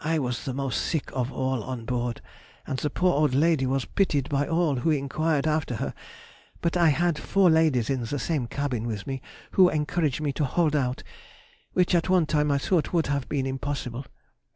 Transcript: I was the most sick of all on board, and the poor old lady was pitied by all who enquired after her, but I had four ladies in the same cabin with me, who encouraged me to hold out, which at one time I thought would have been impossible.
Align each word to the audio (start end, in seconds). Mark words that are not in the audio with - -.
I 0.00 0.18
was 0.18 0.46
the 0.46 0.52
most 0.52 0.80
sick 0.84 1.12
of 1.12 1.30
all 1.32 1.62
on 1.62 1.84
board, 1.84 2.20
and 2.66 2.76
the 2.80 2.90
poor 2.90 3.12
old 3.14 3.34
lady 3.36 3.66
was 3.66 3.84
pitied 3.84 4.28
by 4.28 4.48
all 4.48 4.74
who 4.78 4.90
enquired 4.90 5.46
after 5.46 5.76
her, 5.76 5.94
but 6.60 6.76
I 6.76 6.88
had 6.88 7.16
four 7.16 7.48
ladies 7.50 7.88
in 7.88 8.00
the 8.04 8.18
same 8.18 8.48
cabin 8.48 8.84
with 8.84 9.06
me, 9.06 9.22
who 9.52 9.68
encouraged 9.68 10.20
me 10.20 10.32
to 10.32 10.44
hold 10.44 10.74
out, 10.74 11.04
which 11.72 11.94
at 11.94 12.08
one 12.08 12.26
time 12.26 12.50
I 12.50 12.58
thought 12.58 12.92
would 12.92 13.06
have 13.06 13.28
been 13.28 13.46
impossible. 13.46 14.06